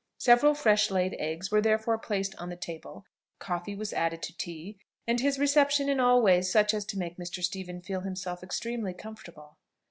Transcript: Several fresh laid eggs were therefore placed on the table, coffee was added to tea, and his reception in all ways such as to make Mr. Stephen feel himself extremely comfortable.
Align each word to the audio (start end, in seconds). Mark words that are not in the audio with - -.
Several 0.17 0.55
fresh 0.55 0.89
laid 0.89 1.13
eggs 1.19 1.51
were 1.51 1.61
therefore 1.61 1.99
placed 1.99 2.33
on 2.39 2.49
the 2.49 2.55
table, 2.55 3.05
coffee 3.37 3.75
was 3.75 3.93
added 3.93 4.23
to 4.23 4.35
tea, 4.35 4.79
and 5.05 5.19
his 5.19 5.37
reception 5.37 5.87
in 5.89 5.99
all 5.99 6.23
ways 6.23 6.51
such 6.51 6.73
as 6.73 6.85
to 6.85 6.97
make 6.97 7.17
Mr. 7.19 7.43
Stephen 7.43 7.83
feel 7.83 8.01
himself 8.01 8.41
extremely 8.41 8.95
comfortable. 8.95 9.57